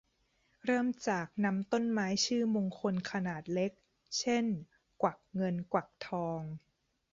[0.65, 3.71] เริ่มจากนำต้นไม้ชื่อมงคลขนาดเล็ก
[4.19, 4.45] เช่น
[5.01, 6.41] กวักเงินกวักทอง